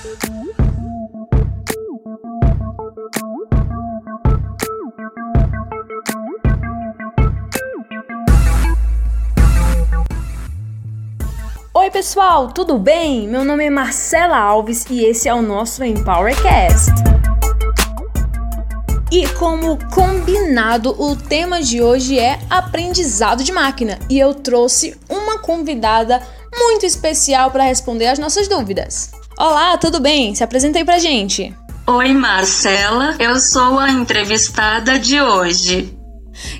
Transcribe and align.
Oi 0.00 0.04
pessoal, 11.90 12.52
tudo 12.52 12.78
bem? 12.78 13.26
Meu 13.26 13.44
nome 13.44 13.64
é 13.64 13.70
Marcela 13.70 14.38
Alves 14.38 14.86
e 14.88 15.04
esse 15.04 15.28
é 15.28 15.34
o 15.34 15.42
nosso 15.42 15.82
Empowercast. 15.82 16.92
E 19.10 19.26
como 19.30 19.78
combinado, 19.92 20.94
o 20.96 21.16
tema 21.16 21.60
de 21.60 21.82
hoje 21.82 22.20
é 22.20 22.38
aprendizado 22.48 23.42
de 23.42 23.50
máquina 23.50 23.98
e 24.08 24.16
eu 24.16 24.32
trouxe 24.32 24.96
uma 25.08 25.40
convidada 25.40 26.22
muito 26.56 26.86
especial 26.86 27.50
para 27.50 27.64
responder 27.64 28.06
as 28.06 28.20
nossas 28.20 28.46
dúvidas. 28.46 29.10
Olá, 29.40 29.78
tudo 29.78 30.00
bem? 30.00 30.34
Se 30.34 30.42
apresentei 30.42 30.84
pra 30.84 30.98
gente. 30.98 31.56
Oi, 31.86 32.12
Marcela, 32.12 33.14
eu 33.20 33.38
sou 33.38 33.78
a 33.78 33.88
entrevistada 33.88 34.98
de 34.98 35.20
hoje. 35.20 35.96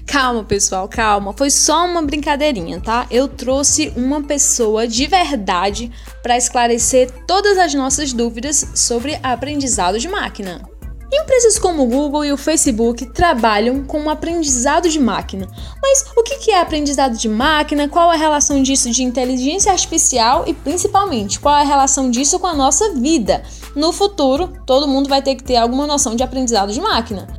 Calma, 0.06 0.44
pessoal, 0.44 0.88
calma. 0.88 1.32
Foi 1.32 1.50
só 1.50 1.84
uma 1.84 2.00
brincadeirinha, 2.02 2.80
tá? 2.80 3.04
Eu 3.10 3.26
trouxe 3.26 3.92
uma 3.96 4.22
pessoa 4.22 4.86
de 4.86 5.08
verdade 5.08 5.90
para 6.22 6.36
esclarecer 6.36 7.10
todas 7.26 7.58
as 7.58 7.74
nossas 7.74 8.12
dúvidas 8.12 8.64
sobre 8.76 9.18
aprendizado 9.24 9.98
de 9.98 10.08
máquina. 10.08 10.62
Empresas 11.10 11.58
como 11.58 11.84
o 11.84 11.86
Google 11.86 12.24
e 12.24 12.32
o 12.32 12.36
Facebook 12.36 13.06
trabalham 13.06 13.82
com 13.82 13.98
um 13.98 14.10
aprendizado 14.10 14.90
de 14.90 14.98
máquina. 14.98 15.48
Mas 15.80 16.04
o 16.14 16.22
que 16.22 16.50
é 16.50 16.60
aprendizado 16.60 17.16
de 17.16 17.28
máquina? 17.28 17.88
Qual 17.88 18.10
a 18.10 18.14
relação 18.14 18.62
disso 18.62 18.90
de 18.90 19.02
inteligência 19.02 19.72
artificial 19.72 20.44
e, 20.46 20.52
principalmente, 20.52 21.40
qual 21.40 21.54
a 21.54 21.62
relação 21.62 22.10
disso 22.10 22.38
com 22.38 22.46
a 22.46 22.54
nossa 22.54 22.92
vida? 22.92 23.42
No 23.74 23.90
futuro, 23.90 24.52
todo 24.66 24.88
mundo 24.88 25.08
vai 25.08 25.22
ter 25.22 25.34
que 25.34 25.44
ter 25.44 25.56
alguma 25.56 25.86
noção 25.86 26.14
de 26.14 26.22
aprendizado 26.22 26.72
de 26.72 26.80
máquina. 26.80 27.37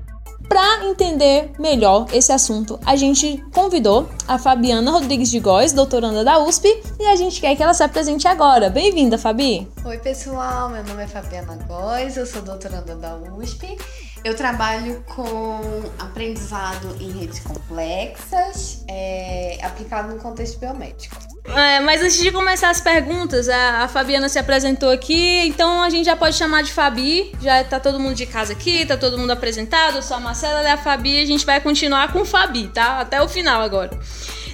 Para 0.50 0.84
entender 0.84 1.52
melhor 1.60 2.08
esse 2.12 2.32
assunto, 2.32 2.80
a 2.84 2.96
gente 2.96 3.38
convidou 3.54 4.10
a 4.28 4.40
Fabiana 4.40 4.90
Rodrigues 4.90 5.30
de 5.30 5.40
Góes, 5.40 5.74
doutoranda 5.74 6.24
da 6.24 6.40
USP, 6.40 6.68
e 7.00 7.06
a 7.06 7.16
gente 7.16 7.40
quer 7.40 7.56
que 7.56 7.62
ela 7.62 7.74
se 7.76 7.84
apresente 7.84 8.28
agora. 8.28 8.68
Bem-vinda, 8.68 9.16
Fabi! 9.16 9.72
Oi, 9.86 9.98
pessoal, 10.00 10.70
meu 10.70 10.84
nome 10.84 11.04
é 11.04 11.08
Fabiana 11.08 11.56
Góes, 11.68 12.18
eu 12.18 12.26
sou 12.26 12.42
doutoranda 12.42 12.96
da 12.96 13.16
USP. 13.16 13.78
Eu 14.26 14.36
trabalho 14.36 15.04
com 15.16 15.62
aprendizado 16.00 16.98
em 17.00 17.12
redes 17.12 17.40
complexas, 17.42 18.84
é, 18.88 19.60
aplicado 19.64 20.12
no 20.12 20.20
contexto 20.20 20.60
biomédico. 20.60 21.29
É, 21.56 21.80
mas 21.80 22.02
antes 22.02 22.20
de 22.20 22.32
começar 22.32 22.70
as 22.70 22.80
perguntas, 22.80 23.50
a, 23.50 23.84
a, 23.84 23.88
Fabiana 23.88 24.30
se 24.30 24.38
apresentou 24.38 24.92
aqui, 24.92 25.42
então 25.48 25.82
a 25.82 25.90
gente 25.90 26.06
já 26.06 26.16
pode 26.16 26.36
chamar 26.36 26.62
de 26.62 26.72
Fabi. 26.72 27.32
Já 27.42 27.64
tá 27.64 27.80
todo 27.80 28.00
mundo 28.00 28.16
de 28.16 28.26
casa 28.26 28.54
aqui, 28.54 28.86
tá 28.86 28.96
todo 28.96 29.18
mundo 29.18 29.32
apresentado. 29.32 29.98
Eu 29.98 30.02
sou 30.02 30.18
a 30.18 30.20
Marcela, 30.20 30.60
ela 30.60 30.70
é 30.70 30.72
a 30.74 30.78
Fabi 30.78 31.22
a 31.22 31.26
gente 31.26 31.46
vai 31.46 31.60
continuar 31.60 32.14
com 32.14 32.24
Fabi, 32.24 32.68
tá? 32.68 33.00
Até 33.00 33.22
o 33.22 33.28
final 33.28 33.62
agora. 33.62 33.90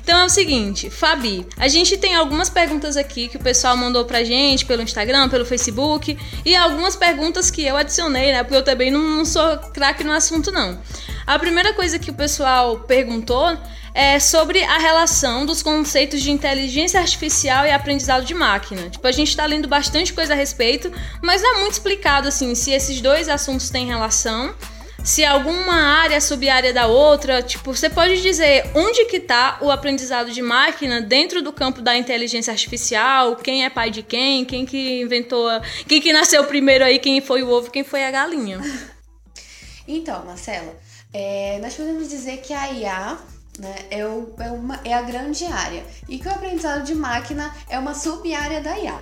Então 0.05 0.19
é 0.19 0.25
o 0.25 0.29
seguinte, 0.29 0.87
Fabi, 0.91 1.47
a 1.57 1.67
gente 1.67 1.97
tem 1.97 2.13
algumas 2.13 2.47
perguntas 2.47 2.95
aqui 2.95 3.27
que 3.27 3.37
o 3.37 3.39
pessoal 3.39 3.75
mandou 3.75 4.05
pra 4.05 4.23
gente 4.23 4.63
pelo 4.63 4.83
Instagram, 4.83 5.27
pelo 5.29 5.43
Facebook, 5.43 6.15
e 6.45 6.55
algumas 6.55 6.95
perguntas 6.95 7.49
que 7.49 7.65
eu 7.65 7.75
adicionei, 7.75 8.31
né? 8.31 8.43
Porque 8.43 8.55
eu 8.55 8.63
também 8.63 8.91
não, 8.91 9.01
não 9.01 9.25
sou 9.25 9.57
craque 9.73 10.03
no 10.03 10.11
assunto, 10.11 10.51
não. 10.51 10.79
A 11.25 11.39
primeira 11.39 11.73
coisa 11.73 11.97
que 11.97 12.11
o 12.11 12.13
pessoal 12.13 12.79
perguntou 12.81 13.57
é 13.93 14.19
sobre 14.19 14.61
a 14.63 14.77
relação 14.77 15.45
dos 15.45 15.63
conceitos 15.63 16.21
de 16.21 16.29
inteligência 16.29 16.99
artificial 16.99 17.65
e 17.65 17.71
aprendizado 17.71 18.25
de 18.25 18.33
máquina. 18.33 18.89
Tipo, 18.89 19.07
a 19.07 19.11
gente 19.11 19.29
está 19.29 19.45
lendo 19.45 19.67
bastante 19.67 20.13
coisa 20.13 20.33
a 20.33 20.35
respeito, 20.35 20.91
mas 21.23 21.41
não 21.41 21.55
é 21.55 21.59
muito 21.61 21.73
explicado 21.73 22.27
assim 22.27 22.53
se 22.53 22.71
esses 22.71 23.01
dois 23.01 23.27
assuntos 23.27 23.69
têm 23.69 23.87
relação 23.87 24.53
se 25.05 25.23
alguma 25.23 25.75
área 25.75 26.15
é 26.15 26.19
sub-área 26.19 26.73
da 26.73 26.87
outra, 26.87 27.43
tipo, 27.43 27.75
você 27.75 27.87
pode 27.87 28.23
dizer 28.23 28.71
onde 28.73 29.05
que 29.05 29.19
tá 29.19 29.59
o 29.61 29.69
aprendizado 29.69 30.31
de 30.31 30.41
máquina 30.41 30.99
dentro 30.99 31.43
do 31.43 31.53
campo 31.53 31.79
da 31.79 31.95
inteligência 31.95 32.51
artificial, 32.51 33.35
quem 33.35 33.63
é 33.63 33.69
pai 33.69 33.91
de 33.91 34.01
quem, 34.01 34.43
quem 34.43 34.65
que 34.65 35.01
inventou, 35.01 35.47
quem 35.87 36.01
que 36.01 36.11
nasceu 36.11 36.43
primeiro 36.45 36.83
aí, 36.83 36.97
quem 36.97 37.21
foi 37.21 37.43
o 37.43 37.49
ovo, 37.51 37.69
quem 37.69 37.83
foi 37.83 38.03
a 38.03 38.09
galinha. 38.09 38.59
Então, 39.87 40.25
Marcela, 40.25 40.75
é, 41.17 41.59
nós 41.61 41.73
podemos 41.73 42.09
dizer 42.09 42.41
que 42.41 42.51
a 42.51 42.69
IA 42.73 43.17
né, 43.57 43.73
é, 43.89 44.05
o, 44.05 44.33
é, 44.37 44.51
uma, 44.51 44.81
é 44.83 44.93
a 44.93 45.01
grande 45.01 45.45
área 45.45 45.81
e 46.09 46.19
que 46.19 46.27
o 46.27 46.31
aprendizado 46.31 46.83
de 46.83 46.93
máquina 46.93 47.55
é 47.69 47.79
uma 47.79 47.93
sub-área 47.93 48.59
da 48.59 48.77
IA. 48.77 49.01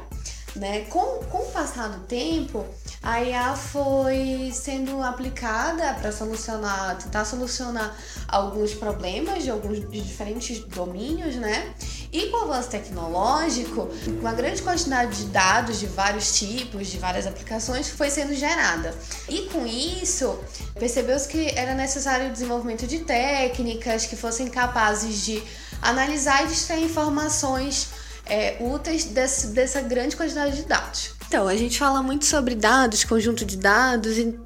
Né? 0.55 0.81
Com, 0.81 1.23
com 1.25 1.39
o 1.39 1.51
passar 1.51 1.89
do 1.89 2.05
tempo, 2.05 2.63
a 3.01 3.19
IA 3.19 3.55
foi 3.55 4.51
sendo 4.53 5.01
aplicada 5.01 5.95
para 5.95 6.11
solucionar, 6.11 6.99
tentar 6.99 7.25
solucionar 7.25 7.97
alguns 8.27 8.75
problemas 8.75 9.41
de 9.41 9.49
alguns 9.49 9.79
de 9.79 9.99
diferentes 9.99 10.59
domínios, 10.65 11.35
né? 11.37 11.73
E 12.13 12.27
com 12.27 12.37
o 12.37 12.41
avanço 12.43 12.69
tecnológico, 12.69 13.89
uma 14.21 14.33
grande 14.33 14.61
quantidade 14.61 15.17
de 15.17 15.25
dados 15.31 15.79
de 15.79 15.87
vários 15.87 16.37
tipos, 16.37 16.87
de 16.87 16.99
várias 16.99 17.25
aplicações 17.25 17.89
foi 17.89 18.11
sendo 18.11 18.35
gerada. 18.35 18.93
E 19.27 19.49
com 19.51 19.65
isso, 19.65 20.39
percebeu-se 20.75 21.27
que 21.27 21.49
era 21.57 21.73
necessário 21.73 22.27
o 22.27 22.31
desenvolvimento 22.31 22.85
de 22.85 22.99
técnicas 22.99 24.05
que 24.05 24.15
fossem 24.15 24.47
capazes 24.47 25.25
de 25.25 25.43
analisar 25.81 26.43
e 26.43 26.53
extrair 26.53 26.83
informações 26.83 27.89
é, 28.27 28.57
úteis 28.59 29.05
desse, 29.05 29.47
dessa 29.47 29.81
grande 29.81 30.15
quantidade 30.15 30.55
de 30.55 30.63
dados. 30.63 31.15
Então, 31.33 31.47
a 31.47 31.55
gente 31.55 31.79
fala 31.79 32.03
muito 32.03 32.25
sobre 32.25 32.53
dados, 32.53 33.03
conjunto 33.03 33.43
de 33.43 33.57
dados, 33.57 34.19
e 34.19 34.37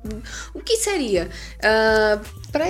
o 0.54 0.62
que 0.62 0.78
seria? 0.78 1.30
Uh, 1.58 2.48
Para 2.50 2.68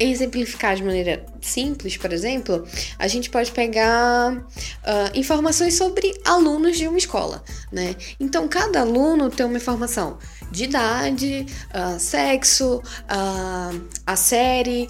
exemplificar 0.00 0.74
de 0.74 0.82
maneira 0.82 1.24
simples, 1.40 1.96
por 1.96 2.12
exemplo, 2.12 2.66
a 2.98 3.06
gente 3.06 3.30
pode 3.30 3.52
pegar 3.52 4.32
uh, 4.32 4.42
informações 5.14 5.74
sobre 5.74 6.12
alunos 6.24 6.76
de 6.76 6.88
uma 6.88 6.98
escola, 6.98 7.44
né? 7.70 7.94
Então, 8.18 8.48
cada 8.48 8.80
aluno 8.80 9.30
tem 9.30 9.46
uma 9.46 9.56
informação 9.56 10.18
de 10.50 10.64
idade, 10.64 11.46
uh, 11.72 12.00
sexo, 12.00 12.82
a 14.04 14.16
série, 14.16 14.88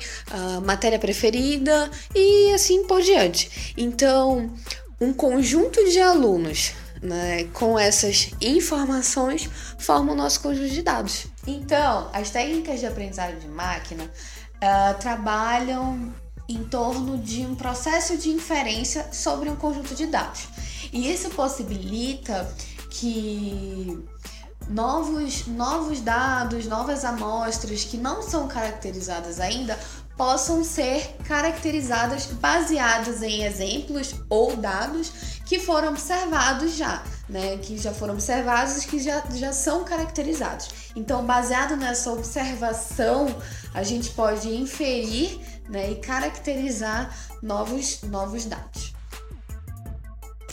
matéria 0.65 0.99
preferida 0.99 1.91
e 2.15 2.51
assim 2.55 2.87
por 2.87 3.03
diante. 3.03 3.75
Então, 3.77 4.51
um 4.99 5.13
conjunto 5.13 5.85
de 5.91 6.01
alunos 6.01 6.73
né, 7.03 7.45
com 7.53 7.79
essas 7.79 8.31
informações 8.41 9.49
formam 9.79 10.15
o 10.15 10.17
nosso 10.17 10.41
conjunto 10.41 10.71
de 10.71 10.83
dados. 10.83 11.27
Então, 11.47 12.11
as 12.13 12.31
técnicas 12.31 12.81
de 12.81 12.87
aprendizagem 12.87 13.39
de 13.39 13.49
máquina 13.49 14.05
uh, 14.05 14.99
trabalham 14.99 16.13
em 16.49 16.65
torno 16.65 17.17
de 17.17 17.47
um 17.47 17.55
processo 17.55 18.17
de 18.17 18.29
inferência 18.29 19.13
sobre 19.13 19.49
um 19.49 19.57
conjunto 19.57 19.95
de 19.95 20.07
dados. 20.07 20.49
E 20.93 21.11
isso 21.11 21.31
possibilita 21.31 22.53
que 22.91 24.05
novos, 24.69 25.47
novos 25.47 26.01
dados, 26.01 26.67
novas 26.67 27.05
amostras 27.05 27.85
que 27.85 27.97
não 27.97 28.23
são 28.23 28.49
caracterizadas 28.49 29.39
ainda 29.41 29.79
possam 30.21 30.63
ser 30.63 31.17
caracterizadas 31.27 32.27
baseadas 32.27 33.23
em 33.23 33.43
exemplos 33.43 34.17
ou 34.29 34.55
dados 34.55 35.11
que 35.47 35.59
foram 35.59 35.89
observados 35.89 36.77
já, 36.77 37.03
né? 37.27 37.57
Que 37.57 37.79
já 37.79 37.95
foram 37.95 38.13
observados 38.13 38.85
que 38.85 38.99
já, 38.99 39.25
já 39.33 39.51
são 39.51 39.83
caracterizados. 39.83 40.69
Então, 40.95 41.25
baseado 41.25 41.75
nessa 41.75 42.13
observação, 42.13 43.35
a 43.73 43.83
gente 43.83 44.11
pode 44.11 44.55
inferir 44.55 45.41
né, 45.71 45.93
e 45.93 45.95
caracterizar 45.95 47.17
novos, 47.43 48.03
novos 48.03 48.45
dados. 48.45 48.93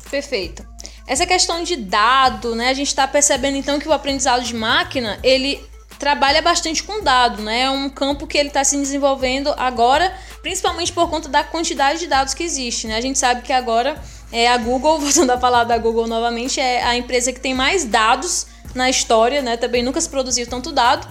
Perfeito. 0.09 0.65
Essa 1.05 1.25
questão 1.25 1.61
de 1.61 1.75
dado, 1.75 2.55
né? 2.55 2.69
A 2.69 2.73
gente 2.73 2.87
está 2.87 3.05
percebendo 3.05 3.57
então 3.57 3.79
que 3.79 3.89
o 3.89 3.91
aprendizado 3.91 4.45
de 4.45 4.55
máquina 4.55 5.19
ele 5.21 5.61
trabalha 5.97 6.41
bastante 6.41 6.83
com 6.83 7.01
dado, 7.01 7.41
né? 7.41 7.61
É 7.61 7.69
um 7.69 7.89
campo 7.89 8.27
que 8.27 8.37
ele 8.37 8.49
está 8.49 8.63
se 8.63 8.77
desenvolvendo 8.77 9.53
agora, 9.57 10.15
principalmente 10.41 10.91
por 10.91 11.09
conta 11.09 11.27
da 11.27 11.43
quantidade 11.43 11.99
de 11.99 12.07
dados 12.07 12.33
que 12.33 12.43
existe, 12.43 12.87
né? 12.87 12.97
A 12.97 13.01
gente 13.01 13.17
sabe 13.17 13.41
que 13.41 13.51
agora 13.51 14.01
é 14.31 14.47
a 14.47 14.57
Google, 14.57 14.99
voltando 14.99 15.31
a 15.31 15.39
falar 15.39 15.63
da 15.63 15.77
Google 15.77 16.07
novamente, 16.07 16.59
é 16.59 16.83
a 16.83 16.95
empresa 16.95 17.33
que 17.33 17.39
tem 17.39 17.53
mais 17.53 17.85
dados 17.85 18.47
na 18.75 18.89
história, 18.89 19.41
né? 19.41 19.57
Também 19.57 19.83
nunca 19.83 19.99
se 19.99 20.09
produziu 20.09 20.47
tanto 20.47 20.71
dado. 20.71 21.07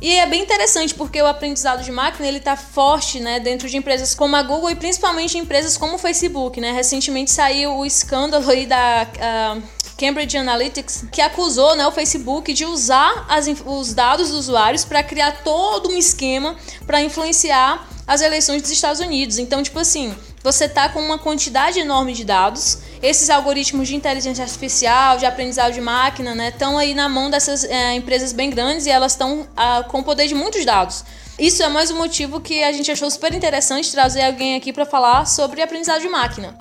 E 0.00 0.16
é 0.16 0.26
bem 0.26 0.42
interessante 0.42 0.94
porque 0.94 1.22
o 1.22 1.26
aprendizado 1.26 1.82
de 1.82 1.90
máquina 1.90 2.26
ele 2.26 2.38
está 2.38 2.56
forte, 2.56 3.20
né, 3.20 3.40
dentro 3.40 3.70
de 3.70 3.76
empresas 3.76 4.14
como 4.14 4.36
a 4.36 4.42
Google 4.42 4.70
e 4.70 4.74
principalmente 4.74 5.38
empresas 5.38 5.76
como 5.78 5.94
o 5.94 5.98
Facebook, 5.98 6.60
né? 6.60 6.72
Recentemente 6.72 7.30
saiu 7.30 7.76
o 7.76 7.86
escândalo 7.86 8.50
aí 8.50 8.66
da 8.66 9.06
uh, 9.06 9.62
Cambridge 10.04 10.36
Analytics, 10.36 11.06
que 11.10 11.22
acusou 11.22 11.74
né, 11.74 11.86
o 11.86 11.90
Facebook 11.90 12.52
de 12.52 12.66
usar 12.66 13.24
as, 13.26 13.46
os 13.64 13.94
dados 13.94 14.28
dos 14.28 14.40
usuários 14.40 14.84
para 14.84 15.02
criar 15.02 15.42
todo 15.42 15.88
um 15.88 15.96
esquema 15.96 16.56
para 16.86 17.00
influenciar 17.00 17.88
as 18.06 18.20
eleições 18.20 18.60
dos 18.60 18.70
Estados 18.70 19.00
Unidos. 19.00 19.38
Então, 19.38 19.62
tipo 19.62 19.78
assim, 19.78 20.14
você 20.42 20.68
tá 20.68 20.90
com 20.90 21.00
uma 21.00 21.18
quantidade 21.18 21.80
enorme 21.80 22.12
de 22.12 22.22
dados, 22.22 22.80
esses 23.02 23.30
algoritmos 23.30 23.88
de 23.88 23.96
inteligência 23.96 24.44
artificial, 24.44 25.16
de 25.16 25.24
aprendizado 25.24 25.72
de 25.72 25.80
máquina, 25.80 26.34
né, 26.34 26.50
estão 26.50 26.76
aí 26.76 26.92
na 26.92 27.08
mão 27.08 27.30
dessas 27.30 27.64
é, 27.64 27.94
empresas 27.94 28.30
bem 28.30 28.50
grandes 28.50 28.84
e 28.84 28.90
elas 28.90 29.12
estão 29.12 29.48
ah, 29.56 29.86
com 29.88 30.00
o 30.00 30.04
poder 30.04 30.26
de 30.26 30.34
muitos 30.34 30.66
dados. 30.66 31.02
Isso 31.38 31.62
é 31.62 31.68
mais 31.70 31.90
um 31.90 31.96
motivo 31.96 32.42
que 32.42 32.62
a 32.62 32.70
gente 32.72 32.92
achou 32.92 33.10
super 33.10 33.32
interessante 33.32 33.90
trazer 33.90 34.22
alguém 34.22 34.54
aqui 34.54 34.70
para 34.70 34.84
falar 34.84 35.24
sobre 35.26 35.62
aprendizado 35.62 36.02
de 36.02 36.08
máquina. 36.10 36.54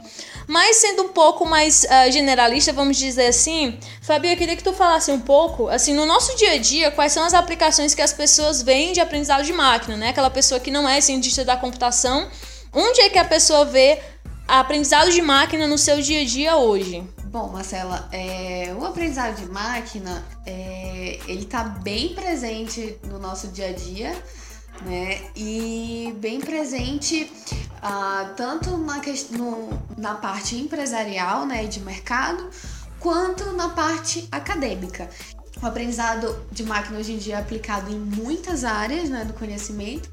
Mas 0.48 0.78
sendo 0.78 1.04
um 1.04 1.10
pouco 1.10 1.46
mais 1.46 1.84
uh, 1.84 2.12
generalista, 2.12 2.74
vamos 2.74 2.98
dizer 2.98 3.28
assim, 3.28 3.80
Fabi, 4.02 4.32
eu 4.32 4.38
queria 4.38 4.56
que 4.56 4.64
tu 4.64 4.74
falasse 4.74 5.12
um 5.12 5.20
pouco, 5.20 5.68
assim, 5.68 5.94
no 5.94 6.06
nosso 6.06 6.36
dia 6.36 6.54
a 6.54 6.58
dia, 6.58 6.92
quais 6.92 7.14
são 7.14 7.24
as 7.24 7.34
aplicações 7.34 7.96
que 7.96 8.02
as 8.02 8.14
pessoas 8.14 8.62
veem 8.62 8.94
de 8.94 9.00
aprendizado 9.00 9.44
de 9.44 9.54
máquina, 9.54 9.96
né? 9.96 10.10
Aquela 10.10 10.30
pessoa 10.30 10.60
que 10.60 10.72
não 10.72 10.88
é 10.88 11.00
cientista 11.02 11.46
da 11.46 11.56
computação, 11.56 12.28
onde 12.74 13.02
é 13.02 13.10
que 13.10 13.18
a 13.18 13.26
pessoa 13.26 13.66
vê 13.66 14.02
aprendizado 14.48 15.12
de 15.12 15.22
máquina 15.22 15.68
no 15.68 15.78
seu 15.78 16.02
dia 16.02 16.22
a 16.22 16.26
dia 16.26 16.58
hoje? 16.58 17.04
Bom, 17.26 17.48
Marcela, 17.48 18.08
é, 18.12 18.76
o 18.78 18.86
aprendizado 18.86 19.36
de 19.36 19.46
máquina, 19.50 20.24
é, 20.46 21.20
ele 21.28 21.44
está 21.44 21.64
bem 21.64 22.14
presente 22.14 23.00
no 23.06 23.18
nosso 23.18 23.48
dia 23.48 23.70
a 23.70 23.74
dia, 23.74 24.12
né? 24.86 25.20
E 25.36 26.14
bem 26.18 26.40
presente 26.40 27.32
uh, 27.84 28.34
tanto 28.36 28.78
na, 28.78 29.02
no, 29.32 29.70
na 29.98 30.16
parte 30.16 30.56
empresarial, 30.56 31.46
né, 31.46 31.66
de 31.66 31.82
mercado, 31.82 32.50
quanto 33.00 33.52
na 33.54 33.70
parte 33.70 34.28
acadêmica. 34.32 35.10
O 35.62 35.66
aprendizado 35.66 36.46
de 36.52 36.64
máquina 36.64 36.98
hoje 36.98 37.14
em 37.14 37.18
dia 37.18 37.36
é 37.36 37.40
aplicado 37.40 37.92
em 37.92 38.00
muitas 38.00 38.64
áreas 38.64 39.10
né, 39.10 39.26
do 39.26 39.34
conhecimento 39.34 40.10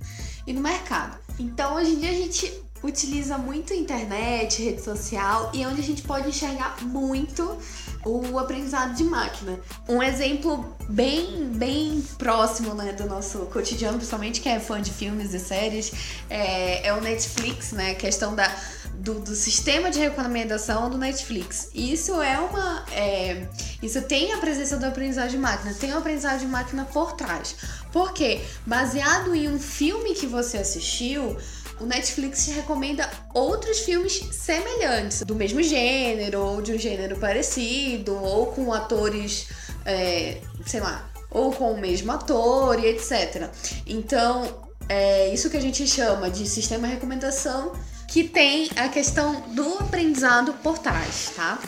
e 0.46 0.52
no 0.52 0.61
mercado. 0.61 1.17
Então, 1.38 1.76
hoje 1.76 1.93
em 1.93 1.99
dia, 1.99 2.11
a 2.11 2.14
gente 2.14 2.62
utiliza 2.82 3.37
muito 3.37 3.75
internet, 3.75 4.62
rede 4.62 4.82
social 4.82 5.50
e 5.55 5.62
é 5.62 5.69
onde 5.69 5.81
a 5.81 5.84
gente 5.84 6.02
pode 6.02 6.28
enxergar 6.28 6.76
muito 6.82 7.56
o 8.05 8.38
aprendizado 8.38 8.94
de 8.94 9.05
máquina. 9.05 9.58
Um 9.88 10.02
exemplo 10.02 10.76
bem, 10.88 11.50
bem 11.55 12.02
próximo 12.19 12.75
né, 12.75 12.93
do 12.93 13.06
nosso 13.06 13.41
cotidiano, 13.47 13.97
principalmente 13.97 14.41
quem 14.41 14.52
é 14.52 14.61
fã 14.61 14.81
de 14.81 14.91
filmes 14.91 15.35
e 15.35 15.38
séries, 15.38 15.93
é, 16.29 16.87
é 16.87 16.94
o 16.94 17.00
Netflix, 17.00 17.73
né? 17.73 17.91
A 17.91 17.94
questão 17.94 18.35
da, 18.35 18.50
do, 18.94 19.20
do, 19.20 19.35
sistema 19.35 19.91
de 19.91 19.99
recomendação 19.99 20.88
do 20.88 20.97
Netflix. 20.97 21.70
Isso 21.75 22.20
é 22.20 22.38
uma. 22.38 22.85
É, 22.93 23.47
isso 23.82 24.00
tem 24.02 24.32
a 24.32 24.38
presença 24.38 24.76
do 24.76 24.87
aprendizado 24.87 25.31
de 25.31 25.38
máquina, 25.38 25.75
tem 25.75 25.93
o 25.93 25.99
aprendizado 25.99 26.38
de 26.38 26.47
máquina 26.47 26.85
por 26.85 27.12
trás. 27.12 27.55
Porque, 27.93 28.41
baseado 28.64 29.35
em 29.35 29.49
um 29.49 29.58
filme 29.58 30.14
que 30.14 30.26
você 30.26 30.58
assistiu, 30.58 31.37
o 31.81 31.87
Netflix 31.87 32.44
te 32.44 32.53
recomenda 32.53 33.09
outros 33.35 33.81
filmes 33.81 34.21
semelhantes, 34.32 35.23
do 35.23 35.35
mesmo 35.35 35.62
gênero, 35.62 36.41
ou 36.41 36.62
de 36.62 36.73
um 36.73 36.79
gênero 36.79 37.17
parecido, 37.19 38.15
ou 38.15 38.47
com 38.47 38.73
atores, 38.73 39.49
é, 39.85 40.38
sei 40.67 40.81
lá, 40.81 41.11
ou 41.31 41.53
com 41.53 41.73
o 41.73 41.81
mesmo 41.81 42.12
ator 42.12 42.79
e 42.79 42.87
etc. 42.88 43.49
Então, 43.87 44.69
é 44.88 45.32
isso 45.32 45.49
que 45.49 45.56
a 45.56 45.61
gente 45.61 45.87
chama 45.87 46.31
de 46.31 46.47
sistema 46.47 46.87
de 46.87 46.94
recomendação 46.94 47.73
que 48.11 48.25
tem 48.25 48.69
a 48.76 48.88
questão 48.88 49.41
do 49.55 49.75
aprendizado 49.79 50.53
por 50.55 50.79
trás, 50.79 51.31
tá? 51.37 51.59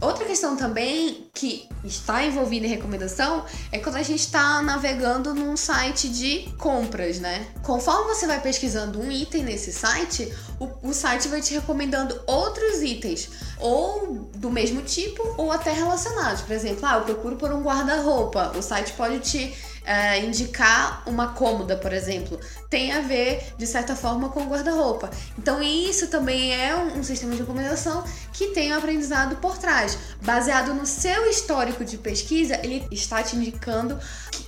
Outra 0.00 0.24
questão 0.24 0.56
também 0.56 1.28
que 1.34 1.68
está 1.82 2.24
envolvida 2.24 2.66
em 2.66 2.70
recomendação 2.70 3.44
é 3.72 3.78
quando 3.78 3.96
a 3.96 4.02
gente 4.02 4.20
está 4.20 4.62
navegando 4.62 5.34
num 5.34 5.56
site 5.56 6.08
de 6.08 6.48
compras, 6.56 7.18
né? 7.18 7.48
Conforme 7.62 8.14
você 8.14 8.26
vai 8.26 8.40
pesquisando 8.40 9.00
um 9.00 9.10
item 9.10 9.42
nesse 9.42 9.72
site, 9.72 10.32
o, 10.60 10.88
o 10.90 10.94
site 10.94 11.26
vai 11.26 11.40
te 11.40 11.54
recomendando 11.54 12.20
outros 12.26 12.80
itens, 12.82 13.28
ou 13.58 14.30
do 14.36 14.50
mesmo 14.50 14.82
tipo, 14.82 15.34
ou 15.36 15.50
até 15.50 15.72
relacionados. 15.72 16.42
Por 16.42 16.52
exemplo, 16.52 16.86
ah, 16.86 16.98
eu 16.98 17.02
procuro 17.02 17.36
por 17.36 17.50
um 17.52 17.62
guarda-roupa. 17.62 18.52
O 18.56 18.62
site 18.62 18.92
pode 18.92 19.18
te 19.18 19.52
é, 19.88 20.22
indicar 20.22 21.02
uma 21.06 21.28
cômoda, 21.28 21.74
por 21.74 21.94
exemplo, 21.94 22.38
tem 22.68 22.92
a 22.92 23.00
ver, 23.00 23.54
de 23.56 23.66
certa 23.66 23.96
forma, 23.96 24.28
com 24.28 24.44
guarda-roupa. 24.46 25.08
Então, 25.38 25.62
isso 25.62 26.08
também 26.08 26.54
é 26.54 26.76
um, 26.76 26.98
um, 26.98 27.02
sistema 27.02 27.32
de 27.32 27.40
recomendação 27.40 28.04
que 28.30 28.48
tem 28.48 28.70
um 28.70 28.76
aprendizado 28.76 29.36
por 29.36 29.56
trás. 29.56 29.96
Baseado 30.22 30.74
no 30.74 30.84
seu 30.84 31.24
histórico 31.30 31.86
de 31.86 31.96
pesquisa, 31.96 32.60
ele 32.62 32.86
está 32.90 33.22
te 33.22 33.34
indicando 33.34 33.98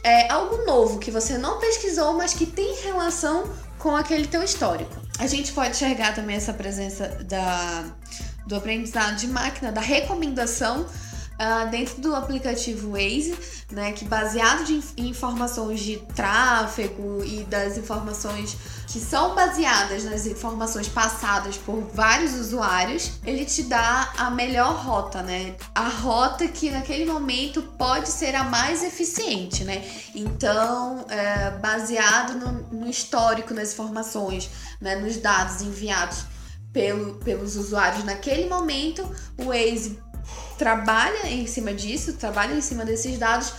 é, 0.04 0.30
algo 0.30 0.66
novo 0.66 0.98
que 0.98 1.10
você 1.10 1.38
não 1.38 1.58
pesquisou, 1.58 2.12
mas 2.12 2.34
que 2.34 2.44
tem 2.44 2.74
relação 2.82 3.50
com 3.78 3.96
aquele 3.96 4.26
teu 4.26 4.42
histórico. 4.42 4.94
A 5.18 5.26
gente 5.26 5.52
pode 5.52 5.70
enxergar 5.70 6.14
também 6.14 6.36
essa 6.36 6.52
presença 6.52 7.08
da, 7.24 7.86
do 8.46 8.56
aprendizado 8.56 9.16
de 9.16 9.26
máquina, 9.26 9.72
da 9.72 9.80
recomendação 9.80 10.84
uh, 11.40 11.70
dentro 11.70 12.00
do 12.00 12.14
aplicativo 12.14 12.92
Waze, 12.92 13.34
né, 13.72 13.92
que 13.92 14.04
baseado 14.04 14.64
de, 14.64 14.80
em 14.96 15.08
informações 15.08 15.80
de 15.80 15.96
tráfego 16.14 17.24
e 17.24 17.44
das 17.44 17.78
informações 17.78 18.56
que 18.86 18.98
são 18.98 19.34
baseadas 19.34 20.04
nas 20.04 20.26
informações 20.26 20.88
passadas 20.88 21.56
por 21.56 21.80
vários 21.94 22.34
usuários, 22.34 23.12
ele 23.24 23.44
te 23.44 23.62
dá 23.62 24.12
a 24.18 24.30
melhor 24.30 24.84
rota, 24.84 25.22
né? 25.22 25.54
A 25.72 25.88
rota 25.88 26.48
que 26.48 26.72
naquele 26.72 27.04
momento 27.04 27.62
pode 27.78 28.08
ser 28.08 28.34
a 28.34 28.42
mais 28.42 28.82
eficiente, 28.82 29.62
né? 29.62 29.88
Então, 30.12 31.06
é, 31.08 31.52
baseado 31.52 32.34
no, 32.34 32.80
no 32.80 32.90
histórico, 32.90 33.54
nas 33.54 33.72
informações, 33.72 34.50
né, 34.80 34.96
nos 34.96 35.18
dados 35.18 35.62
enviados 35.62 36.24
pelo, 36.72 37.14
pelos 37.16 37.54
usuários 37.54 38.02
naquele 38.04 38.48
momento, 38.48 39.08
o 39.38 39.44
Waze 39.46 40.00
trabalha 40.60 41.26
em 41.26 41.46
cima 41.46 41.72
disso, 41.72 42.12
trabalha 42.18 42.52
em 42.52 42.60
cima 42.60 42.84
desses 42.84 43.18
dados 43.18 43.50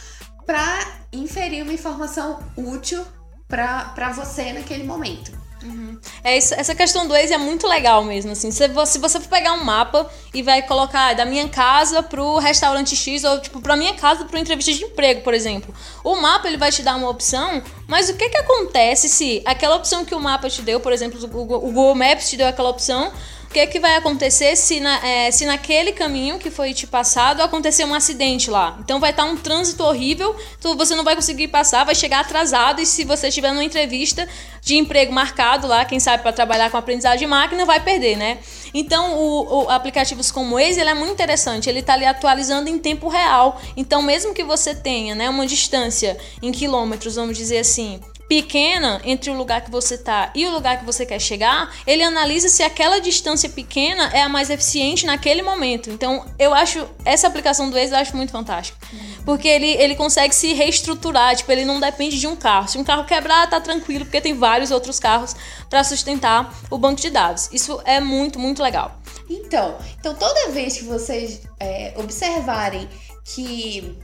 para 0.46 0.86
inferir 1.12 1.64
uma 1.64 1.74
informação 1.74 2.40
útil 2.56 3.04
para 3.48 4.14
você 4.16 4.54
naquele 4.54 4.84
momento. 4.84 5.32
Uhum. 5.64 6.00
É 6.24 6.38
isso, 6.38 6.54
essa 6.54 6.76
questão 6.76 7.08
do 7.08 7.14
Waze 7.14 7.34
é 7.34 7.40
muito 7.40 7.68
legal 7.68 8.04
mesmo, 8.04 8.32
assim. 8.32 8.52
Se 8.52 8.68
você, 8.68 8.92
se 8.94 9.00
você 9.00 9.20
for 9.20 9.30
pegar 9.30 9.54
um 9.54 9.64
mapa 9.64 10.08
e 10.32 10.44
vai 10.44 10.62
colocar 10.62 11.16
da 11.16 11.26
minha 11.26 11.50
casa 11.50 12.04
pro 12.04 12.38
restaurante 12.38 12.96
X 12.96 13.24
ou 13.24 13.40
tipo 13.40 13.60
pra 13.62 13.76
minha 13.76 13.96
casa 13.96 14.26
pro 14.26 14.38
entrevista 14.38 14.72
de 14.72 14.84
emprego, 14.84 15.22
por 15.22 15.34
exemplo. 15.34 15.74
O 16.04 16.16
mapa 16.18 16.48
ele 16.48 16.58
vai 16.58 16.72
te 16.72 16.84
dar 16.84 16.96
uma 16.96 17.10
opção, 17.10 17.64
mas 17.88 18.10
o 18.10 18.14
que 18.16 18.30
que 18.30 18.38
acontece 18.38 19.10
se 19.10 19.42
aquela 19.44 19.76
opção 19.76 20.06
que 20.06 20.14
o 20.14 20.20
mapa 20.20 20.48
te 20.50 20.62
deu, 20.62 20.80
por 20.80 20.94
exemplo, 20.94 21.20
o 21.24 21.28
Google 21.28 21.96
Maps 21.96 22.30
te 22.30 22.38
deu 22.38 22.48
aquela 22.48 22.70
opção, 22.70 23.12
o 23.52 23.54
que, 23.54 23.60
é 23.60 23.68
que 23.68 23.82
vai 23.82 23.98
acontecer 23.98 24.56
se, 24.56 24.80
na, 24.80 25.06
é, 25.06 25.30
se 25.30 25.46
naquele 25.46 25.92
caminho 25.92 26.40
que 26.40 26.50
foi 26.50 26.74
te 26.74 26.88
passado 26.88 27.42
acontecer 27.42 27.84
um 27.84 27.94
acidente 27.94 28.50
lá? 28.50 28.78
Então 28.80 28.98
vai 28.98 29.10
estar 29.12 29.26
tá 29.26 29.30
um 29.30 29.36
trânsito 29.36 29.84
horrível, 29.84 30.34
então 30.58 30.78
você 30.78 30.96
não 30.96 31.04
vai 31.04 31.18
conseguir 31.18 31.50
passar, 31.50 31.84
vai 31.84 31.94
chegar 31.94 32.22
atrasado 32.22 32.80
e 32.80 32.86
se 32.86 33.04
você 33.04 33.28
estiver 33.28 33.52
numa 33.52 33.66
entrevista 33.66 34.26
de 34.62 34.78
emprego 34.78 35.12
marcado 35.12 35.68
lá, 35.68 35.84
quem 35.84 36.00
sabe 36.00 36.24
para 36.24 36.32
trabalhar 36.32 36.72
com 36.72 36.78
aprendizagem 36.78 37.20
de 37.20 37.28
máquina, 37.28 37.66
vai 37.66 37.82
perder, 37.82 38.16
né? 38.16 38.38
Então 38.74 39.18
o, 39.18 39.66
o 39.66 39.70
aplicativos 39.70 40.32
como 40.32 40.58
esse 40.58 40.80
ele 40.80 40.90
é 40.90 40.94
muito 40.94 41.12
interessante, 41.12 41.70
ele 41.70 41.80
está 41.80 41.92
ali 41.92 42.06
atualizando 42.06 42.70
em 42.70 42.80
tempo 42.80 43.10
real. 43.10 43.62
Então 43.76 44.02
mesmo 44.02 44.34
que 44.34 44.46
você 44.46 44.74
tenha, 44.74 45.14
né, 45.14 45.30
uma 45.30 45.46
distância 45.46 46.18
em 46.42 46.54
quilômetros, 46.54 47.16
vamos 47.16 47.38
dizer 47.38 47.58
assim, 47.58 48.00
pequena 48.32 49.02
entre 49.04 49.30
o 49.30 49.34
lugar 49.34 49.60
que 49.60 49.70
você 49.70 49.96
está 49.96 50.32
e 50.34 50.48
o 50.48 50.52
lugar 50.52 50.80
que 50.80 50.86
você 50.86 51.06
quer 51.06 51.20
chegar, 51.20 51.70
ele 51.86 52.02
analisa 52.02 52.48
se 52.48 52.64
aquela 52.64 53.00
distância 53.00 53.50
pequena 53.50 54.10
é 54.14 54.22
a 54.22 54.30
mais 54.30 54.50
eficiente 54.50 55.06
naquele 55.06 55.42
momento. 55.42 55.90
Então, 55.90 56.26
eu 56.40 56.54
acho 56.54 56.88
essa 57.04 57.28
aplicação 57.28 57.70
do 57.70 57.76
Waze 57.76 57.92
eu 57.92 57.98
acho 57.98 58.16
muito 58.16 58.32
fantástica. 58.32 58.80
Porque 59.26 59.50
ele, 59.50 59.68
ele 59.68 59.96
consegue 59.96 60.34
se 60.34 60.54
reestruturar, 60.54 61.36
tipo, 61.36 61.52
ele 61.52 61.66
não 61.66 61.78
depende 61.78 62.18
de 62.18 62.26
um 62.26 62.38
carro. 62.38 62.70
Se 62.70 62.78
um 62.78 62.86
carro 62.86 63.04
quebrar, 63.04 63.50
tá 63.50 63.60
tranquilo, 63.60 64.06
porque 64.06 64.22
tem 64.22 64.34
vários 64.34 64.72
outros 64.72 64.98
carros 64.98 65.36
para 65.70 65.84
sustentar 65.84 66.58
o 66.70 66.78
banco 66.78 67.02
de 67.02 67.10
dados. 67.10 67.50
Isso 67.52 67.82
é 67.84 68.00
muito, 68.00 68.40
muito 68.40 68.64
legal. 68.64 68.98
Então, 69.30 69.78
então 70.00 70.16
toda 70.16 70.52
vez 70.52 70.78
que 70.78 70.86
vocês 70.86 71.42
é, 71.60 71.94
observarem 71.98 72.88
que 73.26 73.98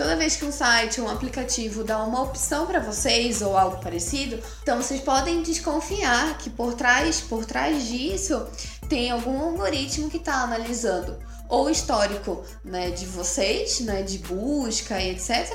Toda 0.00 0.16
vez 0.16 0.34
que 0.34 0.46
um 0.46 0.50
site 0.50 0.98
ou 0.98 1.06
um 1.06 1.10
aplicativo 1.10 1.84
dá 1.84 2.02
uma 2.02 2.22
opção 2.22 2.66
para 2.66 2.80
vocês 2.80 3.42
ou 3.42 3.54
algo 3.54 3.82
parecido, 3.82 4.42
então 4.62 4.78
vocês 4.78 5.02
podem 5.02 5.42
desconfiar 5.42 6.38
que 6.38 6.48
por 6.48 6.72
trás, 6.72 7.20
por 7.20 7.44
trás 7.44 7.86
disso 7.86 8.46
tem 8.88 9.10
algum 9.10 9.38
algoritmo 9.38 10.08
que 10.08 10.16
está 10.16 10.36
analisando 10.36 11.18
ou 11.50 11.66
o 11.66 11.70
histórico 11.70 12.42
né, 12.64 12.90
de 12.90 13.04
vocês, 13.04 13.80
né, 13.80 14.02
de 14.02 14.16
busca 14.20 14.98
e 14.98 15.10
etc., 15.10 15.54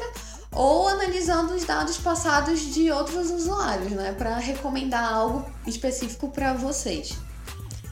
ou 0.52 0.90
analisando 0.90 1.56
os 1.56 1.64
dados 1.64 1.98
passados 1.98 2.72
de 2.72 2.92
outros 2.92 3.32
usuários, 3.32 3.94
né, 3.94 4.14
para 4.16 4.38
recomendar 4.38 5.12
algo 5.12 5.44
específico 5.66 6.30
para 6.30 6.54
vocês. 6.54 7.18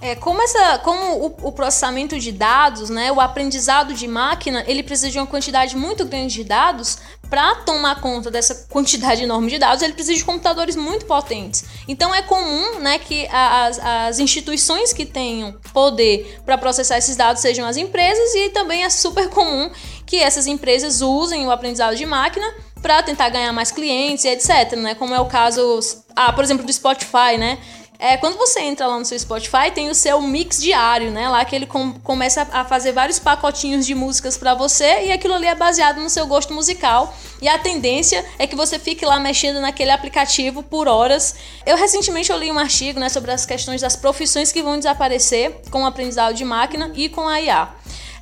É, 0.03 0.15
como 0.15 0.41
essa, 0.41 0.79
como 0.79 1.27
o, 1.27 1.47
o, 1.47 1.51
processamento 1.53 2.19
de 2.19 2.33
dados, 2.33 2.89
né, 2.89 3.09
o 3.09 3.21
aprendizado 3.21 3.93
de 3.93 4.05
máquina, 4.05 4.61
ele 4.67 4.83
precisa 4.83 5.09
de 5.09 5.17
uma 5.17 5.25
quantidade 5.25 5.77
muito 5.77 6.03
grande 6.03 6.33
de 6.33 6.43
dados 6.43 6.97
para 7.29 7.55
tomar 7.63 8.01
conta 8.01 8.29
dessa 8.29 8.67
quantidade 8.69 9.23
enorme 9.23 9.49
de 9.49 9.57
dados, 9.57 9.81
ele 9.81 9.93
precisa 9.93 10.17
de 10.17 10.25
computadores 10.25 10.75
muito 10.75 11.05
potentes. 11.05 11.63
Então 11.87 12.13
é 12.13 12.21
comum, 12.21 12.79
né, 12.79 12.99
que 12.99 13.25
as, 13.31 13.79
as 13.79 14.19
instituições 14.19 14.91
que 14.91 15.05
tenham 15.05 15.53
poder 15.71 16.41
para 16.45 16.57
processar 16.57 16.97
esses 16.97 17.15
dados 17.15 17.41
sejam 17.41 17.65
as 17.65 17.77
empresas 17.77 18.35
e 18.35 18.49
também 18.49 18.83
é 18.83 18.89
super 18.89 19.29
comum 19.29 19.71
que 20.05 20.17
essas 20.17 20.47
empresas 20.47 20.99
usem 20.99 21.47
o 21.47 21.51
aprendizado 21.51 21.95
de 21.95 22.05
máquina 22.05 22.45
para 22.81 23.01
tentar 23.01 23.29
ganhar 23.29 23.53
mais 23.53 23.71
clientes 23.71 24.25
e 24.25 24.27
etc, 24.27 24.73
né? 24.75 24.95
Como 24.95 25.15
é 25.15 25.19
o 25.21 25.27
caso, 25.27 25.79
ah, 26.13 26.33
por 26.33 26.43
exemplo, 26.43 26.65
do 26.65 26.73
Spotify, 26.73 27.37
né? 27.39 27.57
É, 28.03 28.17
quando 28.17 28.37
você 28.37 28.59
entra 28.59 28.85
lá 28.85 28.99
no 28.99 29.05
seu 29.05 29.17
Spotify, 29.17 29.71
tem 29.73 29.89
o 29.89 29.95
seu 29.95 30.21
mix 30.21 30.61
diário, 30.61 31.09
né? 31.09 31.29
Lá 31.29 31.45
que 31.45 31.55
ele 31.55 31.65
com, 31.65 31.93
começa 31.93 32.45
a 32.51 32.65
fazer 32.65 32.91
vários 32.91 33.17
pacotinhos 33.17 33.85
de 33.85 33.95
músicas 33.95 34.35
para 34.35 34.53
você 34.53 35.05
e 35.05 35.11
aquilo 35.13 35.33
ali 35.33 35.47
é 35.47 35.55
baseado 35.55 36.01
no 36.01 36.09
seu 36.09 36.27
gosto 36.27 36.53
musical. 36.53 37.15
E 37.41 37.47
a 37.47 37.57
tendência 37.57 38.25
é 38.37 38.45
que 38.45 38.57
você 38.57 38.77
fique 38.77 39.05
lá 39.05 39.21
mexendo 39.21 39.61
naquele 39.61 39.89
aplicativo 39.89 40.61
por 40.61 40.85
horas. 40.85 41.33
Eu 41.65 41.77
recentemente 41.77 42.29
eu 42.29 42.37
li 42.37 42.51
um 42.51 42.59
artigo 42.59 42.99
né, 42.99 43.07
sobre 43.07 43.31
as 43.31 43.45
questões 43.45 43.79
das 43.79 43.95
profissões 43.95 44.51
que 44.51 44.61
vão 44.61 44.75
desaparecer 44.77 45.61
com 45.71 45.83
o 45.83 45.85
aprendizado 45.85 46.33
de 46.33 46.43
máquina 46.43 46.91
e 46.95 47.07
com 47.07 47.25
a 47.25 47.39
IA. 47.39 47.69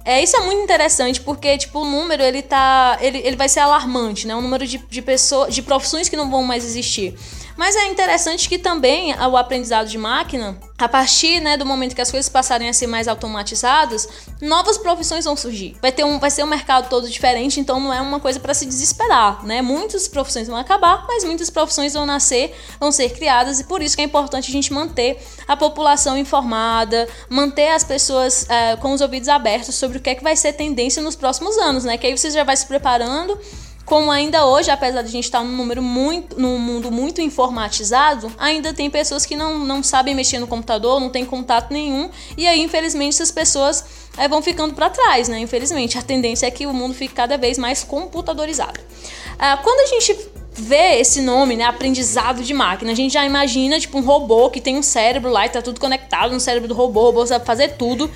É, 0.06 0.22
isso 0.22 0.36
é 0.36 0.42
muito 0.42 0.62
interessante 0.62 1.22
porque, 1.22 1.58
tipo, 1.58 1.80
o 1.80 1.86
número, 1.86 2.24
ele 2.24 2.42
tá. 2.42 2.98
Ele, 3.02 3.20
ele 3.20 3.36
vai 3.36 3.48
ser 3.48 3.60
alarmante, 3.60 4.26
né? 4.26 4.36
O 4.36 4.42
número 4.42 4.66
de, 4.66 4.78
de 4.78 5.02
pessoas, 5.02 5.54
de 5.54 5.62
profissões 5.62 6.10
que 6.10 6.16
não 6.16 6.30
vão 6.30 6.44
mais 6.44 6.66
existir. 6.66 7.16
Mas 7.56 7.76
é 7.76 7.88
interessante 7.88 8.48
que 8.48 8.58
também 8.58 9.14
o 9.14 9.38
aprendizado 9.38 9.88
de 9.88 9.98
máquina, 9.98 10.58
a 10.78 10.90
partir 10.90 11.40
né, 11.40 11.58
do 11.58 11.66
momento 11.66 11.96
que 11.96 12.02
as 12.02 12.10
coisas 12.10 12.28
passarem 12.30 12.68
a 12.70 12.74
ser 12.74 12.88
mais 12.88 13.08
automatizadas, 13.08 14.08
novas 14.42 14.78
profissões 14.78 15.26
vão 15.26 15.36
surgir. 15.36 15.76
Vai, 15.82 15.92
ter 15.92 16.04
um, 16.04 16.20
vai 16.20 16.32
ser 16.32 16.44
um 16.44 16.48
mercado 16.48 16.90
todo 16.90 17.10
diferente, 17.10 17.60
então 17.60 17.80
não 17.80 17.94
é 17.94 18.02
uma 18.02 18.20
coisa 18.20 18.40
para 18.40 18.54
se 18.54 18.66
desesperar. 18.66 19.46
Né? 19.46 19.62
Muitas 19.62 20.08
profissões 20.08 20.48
vão 20.48 20.58
acabar, 20.58 21.06
mas 21.08 21.24
muitas 21.24 21.50
profissões 21.50 21.94
vão 21.94 22.06
nascer, 22.06 22.56
vão 22.80 22.92
ser 22.92 23.10
criadas, 23.10 23.60
e 23.60 23.64
por 23.66 23.82
isso 23.82 23.96
que 23.96 24.02
é 24.02 24.06
importante 24.06 24.50
a 24.50 24.52
gente 24.52 24.74
manter 24.74 25.22
a 25.48 25.56
população 25.56 26.18
informada, 26.18 27.08
manter 27.30 27.70
as 27.70 27.84
pessoas 27.84 28.50
é, 28.50 28.76
com 28.78 28.92
os 28.94 29.02
ouvidos 29.02 29.30
abertos 29.30 29.76
sobre 29.76 29.98
o 29.98 30.02
que 30.02 30.10
é 30.10 30.16
que 30.16 30.24
vai 30.24 30.36
ser 30.36 30.54
tendência 30.54 31.02
nos 31.02 31.16
próximos 31.16 31.58
anos, 31.58 31.84
né? 31.84 31.98
Que 31.98 32.08
aí 32.08 32.18
você 32.18 32.32
já 32.32 32.44
vai 32.44 32.56
se 32.56 32.66
preparando 32.66 33.38
como 33.86 34.12
ainda 34.12 34.46
hoje, 34.46 34.70
apesar 34.70 35.02
de 35.02 35.08
a 35.08 35.12
gente 35.12 35.26
estar 35.26 35.44
num 35.44 35.56
número 35.56 35.82
muito, 35.82 36.40
num 36.40 36.58
mundo 36.58 36.92
muito 36.92 37.20
informatizado, 37.22 38.32
ainda 38.38 38.74
tem 38.74 38.90
pessoas 38.90 39.26
que 39.26 39.36
não, 39.36 39.60
não 39.60 39.84
sabem 39.84 40.16
mexer 40.16 40.40
no 40.40 40.48
computador, 40.48 41.00
não 41.00 41.10
tem 41.10 41.26
contato 41.26 41.72
nenhum, 41.72 42.10
e 42.38 42.48
aí, 42.48 42.62
infelizmente, 42.62 43.14
essas 43.14 43.32
pessoas 43.32 43.84
é, 44.18 44.28
vão 44.28 44.42
ficando 44.42 44.74
para 44.74 44.90
trás, 44.90 45.28
né? 45.28 45.40
Infelizmente, 45.40 45.98
a 45.98 46.02
tendência 46.02 46.46
é 46.46 46.52
que 46.52 46.66
o 46.68 46.74
mundo 46.74 46.94
fique 46.94 47.14
cada 47.14 47.38
vez 47.38 47.58
mais 47.58 47.84
computadorizado. 47.84 48.80
Ah, 49.38 49.58
quando 49.58 49.80
a 49.82 49.86
gente 49.88 50.30
vê 50.54 51.00
esse 51.00 51.22
nome, 51.22 51.56
né, 51.56 51.64
aprendizado 51.64 52.44
de 52.44 52.54
máquina, 52.54 52.92
a 52.92 52.96
gente 52.96 53.14
já 53.14 53.26
imagina 53.26 53.80
tipo 53.80 53.98
um 53.98 54.02
robô 54.04 54.50
que 54.50 54.62
tem 54.62 54.78
um 54.78 54.84
cérebro 54.84 55.32
lá 55.32 55.46
e 55.46 55.50
tá 55.50 55.62
tudo 55.62 55.80
conectado 55.80 56.32
no 56.34 56.40
cérebro 56.40 56.68
do 56.68 56.74
robô, 56.74 57.02
o 57.02 57.06
robô 57.06 57.26
sabe 57.26 57.46
fazer 57.46 57.70
tudo. 57.78 58.12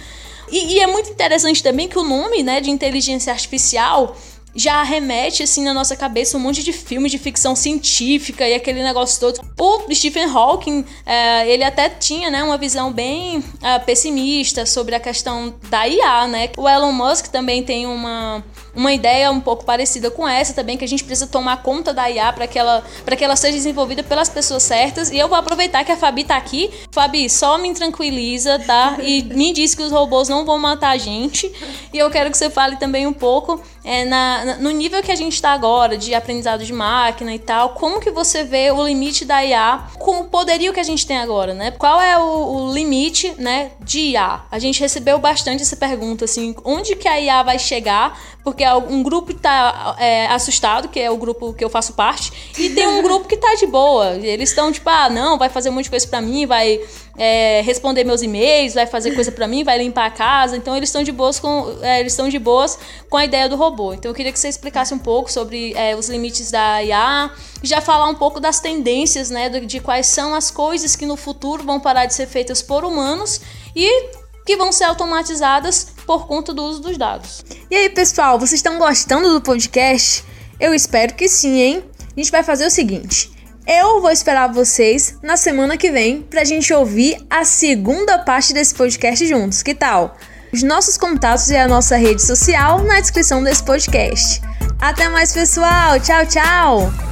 E, 0.52 0.76
e 0.76 0.80
é 0.80 0.86
muito 0.86 1.10
interessante 1.10 1.64
também 1.64 1.88
que 1.88 1.98
o 1.98 2.04
nome, 2.04 2.44
né, 2.44 2.62
de 2.62 2.70
inteligência 2.70 3.34
artificial 3.34 4.16
já 4.56 4.82
remete 4.84 5.44
assim 5.44 5.64
na 5.64 5.74
nossa 5.74 5.96
cabeça 5.96 6.38
um 6.38 6.40
monte 6.40 6.64
de 6.64 6.72
filme 6.72 7.10
de 7.10 7.18
ficção 7.18 7.56
científica 7.56 8.48
e 8.48 8.54
aquele 8.54 8.82
negócio 8.82 9.20
todo. 9.20 9.42
O 9.60 9.94
Stephen 9.94 10.26
Hawking, 10.26 10.86
é, 11.06 11.48
ele 11.50 11.64
até 11.64 11.90
tinha 11.90 12.30
né, 12.30 12.42
uma 12.44 12.58
visão 12.58 12.92
bem 12.92 13.44
é, 13.62 13.78
pessimista 13.80 14.66
sobre 14.66 14.96
a 14.96 15.00
questão 15.00 15.54
da 15.70 15.88
IA, 15.88 16.28
né? 16.28 16.50
O 16.58 16.68
Elon 16.70 16.94
Musk 16.94 17.28
também 17.28 17.64
tem 17.64 17.86
uma 17.86 18.44
uma 18.76 18.94
ideia 18.94 19.32
um 19.32 19.40
pouco 19.40 19.64
parecida 19.64 20.12
com 20.12 20.28
essa 20.28 20.54
também, 20.54 20.78
que 20.78 20.86
a 20.86 20.88
gente 20.88 21.04
precisa 21.04 21.28
tomar 21.28 21.64
conta 21.64 21.94
da 21.94 22.10
IA 22.10 22.32
para 22.34 22.48
que, 22.48 22.60
ela, 22.60 22.84
que 23.18 23.24
ela 23.24 23.36
seja 23.36 23.54
desenvolvida 23.54 24.04
pelas 24.04 24.30
pessoas 24.30 24.64
certas. 24.64 25.10
E 25.10 25.18
eu 25.18 25.28
vou 25.28 25.38
aproveitar 25.38 25.84
que 25.84 25.92
a 25.92 25.98
Fabi 25.98 26.24
tá 26.24 26.36
aqui. 26.36 26.72
Fabi, 26.92 27.30
só 27.30 27.58
me 27.58 27.74
tranquiliza, 27.74 28.60
tá? 28.60 28.98
E 29.02 29.24
me 29.24 29.54
diz 29.54 29.74
que 29.74 29.82
os 29.82 29.92
robôs 29.92 30.30
não 30.30 30.46
vão 30.46 30.60
matar 30.60 30.90
a 30.90 30.98
gente. 30.98 31.52
E 31.94 31.98
eu 31.98 32.10
quero 32.10 32.30
que 32.30 32.38
você 32.38 32.50
fale 32.50 32.76
também 32.78 33.08
um 33.08 33.14
pouco 33.14 33.62
é, 33.86 34.04
na, 34.04 34.46
na, 34.46 34.56
no 34.58 34.72
nível 34.72 35.02
que 35.04 35.12
a 35.12 35.16
gente 35.16 35.34
está 35.34 35.52
agora, 35.52 35.98
de 35.98 36.14
aprendizado 36.14 36.66
de 36.66 36.74
máquina 36.74 37.34
e 37.34 37.40
tal, 37.40 37.70
como 37.70 38.00
que 38.00 38.10
você 38.10 38.44
vê 38.44 38.72
o 38.72 38.86
limite 38.86 39.24
da 39.24 39.46
IA 39.46 39.84
com 40.06 40.20
o 40.20 40.26
poderio 40.26 40.72
que 40.72 40.80
a 40.80 40.84
gente 40.84 41.08
tem 41.08 41.18
agora, 41.18 41.56
né? 41.56 41.72
Qual 41.72 42.00
é 42.00 42.16
o, 42.16 42.68
o 42.68 42.72
limite, 42.72 43.34
né, 43.40 43.72
de 43.82 44.12
IA? 44.12 44.44
A 44.52 44.60
gente 44.60 44.80
recebeu 44.80 45.18
bastante 45.18 45.64
essa 45.64 45.76
pergunta, 45.76 46.26
assim, 46.26 46.54
onde 46.64 46.96
que 46.96 47.08
a 47.08 47.20
IA 47.20 47.42
vai 47.42 47.58
chegar 47.58 48.16
porque 48.44 48.64
um 48.88 49.02
grupo 49.02 49.32
está 49.32 49.96
é, 49.98 50.28
assustado, 50.28 50.88
que 50.88 51.00
é 51.00 51.10
o 51.10 51.18
grupo 51.18 51.52
que 51.52 51.66
eu 51.66 51.70
faço 51.70 51.94
parte, 51.94 52.32
e 52.56 52.70
tem 52.70 52.86
um 52.86 53.02
grupo 53.02 53.28
que 53.28 53.34
está 53.34 53.56
de 53.56 53.66
boa. 53.66 54.18
Eles 54.18 54.50
estão 54.50 54.72
tipo, 54.72 54.88
ah, 54.88 55.10
não, 55.10 55.40
vai 55.40 55.50
fazer 55.50 55.72
um 55.72 55.72
monte 55.72 55.86
de 55.86 55.90
coisa 55.90 56.08
para 56.08 56.22
mim, 56.22 56.46
vai 56.46 56.80
é, 57.18 57.62
responder 57.62 58.04
meus 58.04 58.22
e-mails, 58.22 58.74
vai 58.74 58.86
fazer 58.86 59.12
coisa 59.12 59.32
para 59.32 59.48
mim, 59.48 59.64
vai 59.64 59.78
limpar 59.78 60.06
a 60.06 60.12
casa. 60.12 60.58
Então 60.58 60.76
eles 60.76 60.90
estão 60.90 61.04
de 61.04 61.12
boas 61.12 61.40
com 61.40 61.78
é, 61.82 62.00
eles 62.00 62.14
estão 62.14 62.30
de 62.30 62.40
boas 62.40 62.78
com 63.10 63.18
a 63.18 63.26
ideia 63.26 63.48
do 63.48 63.56
robô. 63.56 63.94
Então 63.94 64.12
eu 64.12 64.16
queria 64.16 64.32
que 64.32 64.40
você 64.40 64.50
explicasse 64.50 64.94
um 64.94 65.00
pouco 65.00 65.32
sobre 65.32 65.74
é, 65.74 65.96
os 65.96 66.10
limites 66.10 66.52
da 66.52 66.84
IA, 66.84 67.32
já 67.64 67.82
falar 67.82 68.08
um 68.08 68.16
pouco 68.16 68.40
das 68.40 68.60
tendências, 68.60 69.30
né, 69.30 69.50
de, 69.50 69.66
de 69.66 69.80
quais 69.80 70.08
são 70.08 70.36
as 70.36 70.52
coisas 70.52 70.96
que 70.96 71.06
no 71.06 71.16
futuro 71.16 71.64
vão 71.64 71.80
parar 71.80 72.06
de 72.06 72.14
ser 72.14 72.28
feitas 72.28 72.62
por 72.62 72.84
humanos 72.84 73.42
e 73.76 74.10
que 74.46 74.56
vão 74.56 74.72
ser 74.72 74.84
automatizadas 74.84 75.88
por 76.06 76.28
conta 76.28 76.54
do 76.54 76.64
uso 76.64 76.82
dos 76.82 76.98
dados. 76.98 77.44
E 77.70 77.76
aí, 77.76 77.90
pessoal, 77.90 78.38
vocês 78.38 78.60
estão 78.60 78.78
gostando 78.78 79.34
do 79.34 79.42
podcast? 79.42 80.24
Eu 80.60 80.74
espero 80.74 81.16
que 81.16 81.28
sim, 81.28 81.60
hein? 81.60 81.84
A 82.16 82.20
gente 82.20 82.32
vai 82.32 82.44
fazer 82.44 82.68
o 82.68 82.72
seguinte: 82.72 83.32
eu 83.68 84.02
vou 84.02 84.12
esperar 84.12 84.52
vocês 84.52 85.18
na 85.22 85.38
semana 85.38 85.78
que 85.78 85.92
vem 85.92 86.22
pra 86.22 86.44
gente 86.44 86.74
ouvir 86.74 87.18
a 87.30 87.44
segunda 87.44 88.20
parte 88.20 88.54
desse 88.54 88.74
podcast 88.76 89.26
juntos. 89.28 89.64
Que 89.64 89.74
tal? 89.74 90.18
Os 90.54 90.64
nossos 90.64 90.98
contatos 90.98 91.50
e 91.50 91.58
a 91.58 91.68
nossa 91.68 91.98
rede 91.98 92.22
social 92.22 92.84
na 92.84 93.00
descrição 93.00 93.44
desse 93.44 93.64
podcast. 93.64 94.42
Até 94.80 95.10
mais, 95.10 95.34
pessoal! 95.34 96.00
Tchau, 96.00 96.26
tchau! 96.26 97.05